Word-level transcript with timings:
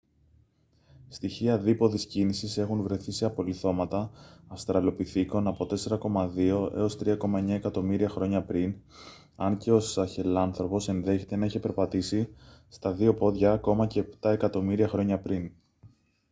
στοιχεία 1.07 1.57
δίποδης 1.57 2.05
κίνησης 2.05 2.57
έχουν 2.57 2.81
βρεθεί 2.81 3.11
σε 3.11 3.25
απολιθώματα 3.25 4.11
αυστραλοπιθήκων 4.47 5.47
από 5.47 5.65
4,2- 5.65 6.89
3,9 7.03 7.49
εκατομμύρια 7.53 8.09
χρόνια 8.09 8.41
πριν 8.43 8.73
αν 9.35 9.57
και 9.57 9.71
ο 9.71 9.79
σαχελάνθρωπος 9.79 10.89
ενδέχεται 10.89 11.35
να 11.35 11.45
είχε 11.45 11.59
περπατήσει 11.59 12.29
στα 12.69 12.91
δυο 12.93 13.13
πόδια 13.15 13.51
ακόμα 13.53 13.87
και 13.87 13.99
επτά 13.99 14.31
εκατομμύρια 14.31 14.87
χρόνια 14.87 15.19
πριν 15.19 15.51